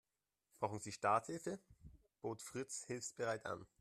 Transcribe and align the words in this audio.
Brauchen 0.59 0.79
Sie 0.79 0.91
Starthilfe?, 0.91 1.59
bot 2.23 2.41
Fritz 2.41 2.85
hilfsbereit 2.87 3.45
an. 3.45 3.67